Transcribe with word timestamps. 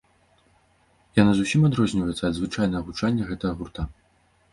Яна 1.21 1.31
зусім 1.39 1.61
адрозніваецца 1.69 2.23
ад 2.31 2.39
звычнага 2.39 2.81
гучання 2.87 3.29
гэтага 3.29 3.53
гурта. 3.61 3.87